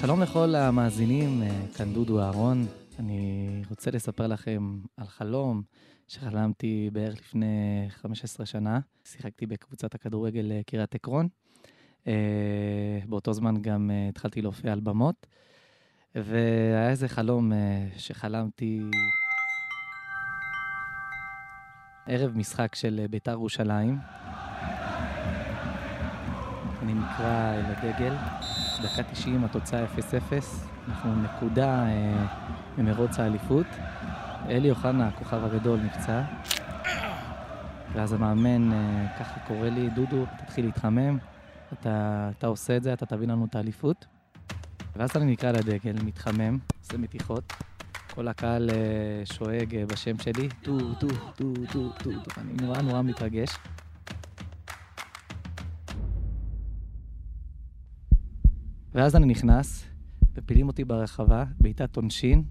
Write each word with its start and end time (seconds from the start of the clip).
שלום 0.00 0.22
לכל 0.22 0.54
המאזינים, 0.54 1.42
אה, 1.42 1.48
כאן 1.76 1.92
דודו 1.92 2.20
אהרון. 2.20 2.66
אני 2.98 3.62
רוצה 3.70 3.90
לספר 3.90 4.26
לכם 4.26 4.78
על 4.96 5.06
חלום 5.06 5.62
שחלמתי 6.08 6.90
בערך 6.92 7.18
לפני 7.18 7.46
15 7.88 8.46
שנה. 8.46 8.80
שיחקתי 9.04 9.46
בקבוצת 9.46 9.94
הכדורגל 9.94 10.52
אה, 10.52 10.60
קריית 10.66 10.94
עקרון. 10.94 11.28
אה, 12.06 12.12
באותו 13.08 13.32
זמן 13.32 13.62
גם 13.62 13.90
התחלתי 14.08 14.42
להופיע 14.42 14.72
על 14.72 14.80
במות. 14.80 15.26
והיה 16.14 16.90
איזה 16.90 17.08
חלום 17.08 17.52
שחלמתי 17.96 18.80
ערב 22.06 22.36
משחק 22.36 22.74
של 22.74 23.06
בית"ר 23.10 23.32
ירושלים. 23.32 23.96
אני 26.86 26.94
נקרא 26.94 27.54
אל 27.54 27.64
הדגל. 27.66 28.14
דקה 28.82 29.02
90, 29.02 29.44
התוצאה 29.44 29.84
0-0. 29.84 29.88
אנחנו 30.88 31.22
נקודה 31.22 31.86
אה, 31.86 32.26
ממרוץ 32.78 33.18
האליפות. 33.18 33.66
אלי 34.48 34.70
אוחנה, 34.70 35.08
הכוכב 35.08 35.44
הגדול, 35.44 35.80
נפצע. 35.80 36.22
ואז 37.92 38.12
המאמן 38.12 38.72
אה, 38.72 39.06
ככה 39.18 39.40
קורא 39.40 39.68
לי, 39.68 39.90
דודו, 39.90 40.24
תתחיל 40.38 40.64
להתחמם, 40.64 41.18
אתה, 41.72 42.30
אתה 42.38 42.46
עושה 42.46 42.76
את 42.76 42.82
זה, 42.82 42.92
אתה 42.92 43.06
תביא 43.06 43.28
לנו 43.28 43.44
את 43.44 43.56
האליפות. 43.56 44.06
ואז 44.96 45.10
אני 45.16 45.32
נקרא 45.32 45.52
לדגל, 45.52 45.96
מתחמם, 46.04 46.58
עושה 46.82 46.98
מתיחות. 46.98 47.52
כל 48.14 48.28
הקהל 48.28 48.70
אה, 48.70 48.76
שואג 49.24 49.76
אה, 49.76 49.86
בשם 49.86 50.18
שלי, 50.18 50.48
טו, 50.62 50.94
טו, 50.94 51.08
טו, 51.08 51.54
טו, 51.72 51.90
טו, 52.02 52.10
טו. 52.12 52.40
אני 52.40 52.52
נורא 52.62 52.82
נורא 52.82 53.02
מתרגש. 53.02 53.48
ואז 58.96 59.16
אני 59.16 59.26
נכנס, 59.26 59.84
ופילים 60.34 60.68
אותי 60.68 60.84
ברחבה, 60.84 61.44
בעיטת 61.60 61.96
עונשין. 61.96 62.44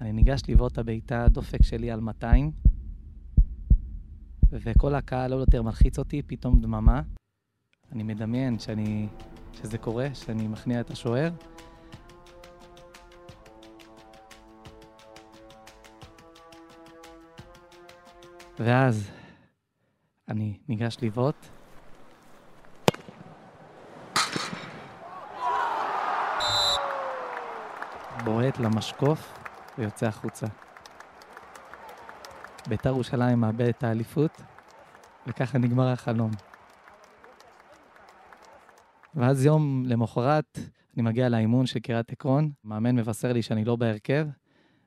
אני 0.00 0.12
ניגש 0.12 0.42
לבעוט 0.48 0.72
את 0.72 0.78
הבעיטה, 0.78 1.28
דופק 1.28 1.62
שלי 1.62 1.90
על 1.90 2.00
200, 2.00 2.50
וכל 4.52 4.94
הקהל 4.94 5.30
לא 5.30 5.36
יותר 5.36 5.62
מלחיץ 5.62 5.98
אותי, 5.98 6.22
פתאום 6.22 6.60
דממה. 6.60 7.02
אני 7.92 8.02
מדמיין 8.02 8.58
שאני, 8.58 9.08
שזה 9.52 9.78
קורה, 9.78 10.14
שאני 10.14 10.48
מכניע 10.48 10.80
את 10.80 10.90
השוער. 10.90 11.32
ואז 18.58 19.10
אני 20.28 20.58
ניגש 20.68 20.96
לבעוט, 21.02 21.46
בועט 28.24 28.58
למשקוף 28.58 29.38
ויוצא 29.78 30.06
החוצה. 30.06 30.46
בית"ר 32.68 32.88
ירושלים 32.88 33.40
מאבד 33.40 33.68
את 33.68 33.84
האליפות, 33.84 34.42
וככה 35.26 35.58
נגמר 35.58 35.88
החלום. 35.88 36.30
ואז 39.14 39.44
יום 39.44 39.82
למחרת 39.86 40.58
אני 40.94 41.02
מגיע 41.02 41.28
לאימון 41.28 41.66
של 41.66 41.80
קריית 41.80 42.12
עקרון, 42.12 42.50
מאמן 42.64 42.96
מבשר 42.96 43.32
לי 43.32 43.42
שאני 43.42 43.64
לא 43.64 43.76
בהרכב, 43.76 44.28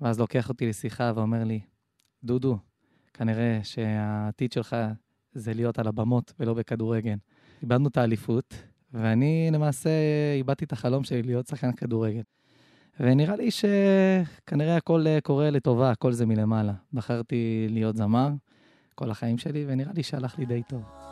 ואז 0.00 0.20
לוקח 0.20 0.48
אותי 0.48 0.66
לשיחה 0.66 1.12
ואומר 1.14 1.44
לי, 1.44 1.60
דודו, 2.24 2.58
כנראה 3.14 3.60
שהעתיד 3.62 4.52
שלך 4.52 4.76
זה 5.32 5.54
להיות 5.54 5.78
על 5.78 5.86
הבמות 5.86 6.32
ולא 6.40 6.54
בכדורגל. 6.54 7.16
איבדנו 7.62 7.88
את 7.88 7.96
האליפות, 7.96 8.54
ואני 8.92 9.48
למעשה 9.52 9.90
איבדתי 10.36 10.64
את 10.64 10.72
החלום 10.72 11.04
שלי 11.04 11.22
להיות 11.22 11.46
שחקן 11.46 11.72
כדורגל. 11.72 12.22
ונראה 13.00 13.36
לי 13.36 13.50
שכנראה 13.50 14.76
הכל 14.76 15.06
אה, 15.06 15.18
קורה 15.20 15.50
לטובה, 15.50 15.90
הכל 15.90 16.12
זה 16.12 16.26
מלמעלה. 16.26 16.72
בחרתי 16.92 17.66
להיות 17.70 17.96
זמר 17.96 18.28
כל 18.94 19.10
החיים 19.10 19.38
שלי, 19.38 19.64
ונראה 19.68 19.92
לי 19.94 20.02
שהלך 20.02 20.38
לי 20.38 20.46
די 20.46 20.62
טוב. 20.68 21.03